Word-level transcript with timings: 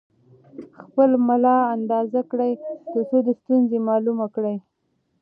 خپل 0.79 1.09
ملا 1.27 1.57
اندازه 1.75 2.21
کړئ 2.31 2.51
ترڅو 2.91 3.17
د 3.27 3.29
ستونزې 3.39 3.77
معلومه 3.89 4.25
کړئ. 4.35 4.57